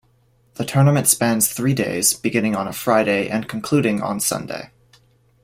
The 0.55 0.65
tournament 0.65 1.07
spans 1.07 1.47
three 1.47 1.75
days, 1.75 2.15
beginning 2.15 2.55
on 2.55 2.67
a 2.67 2.73
Friday 2.73 3.29
and 3.29 3.47
concluding 3.47 4.01
on 4.01 4.19
Sunday. 4.19 4.71